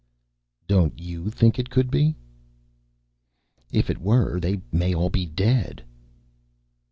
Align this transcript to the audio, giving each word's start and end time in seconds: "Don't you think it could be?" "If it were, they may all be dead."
"Don't 0.67 0.97
you 0.99 1.29
think 1.29 1.59
it 1.59 1.69
could 1.69 1.91
be?" 1.91 2.15
"If 3.71 3.87
it 3.87 4.01
were, 4.01 4.39
they 4.39 4.61
may 4.71 4.95
all 4.95 5.11
be 5.11 5.27
dead." 5.27 5.83